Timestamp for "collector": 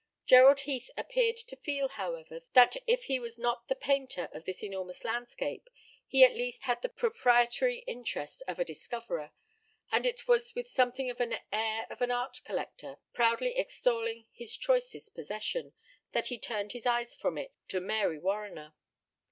12.43-12.97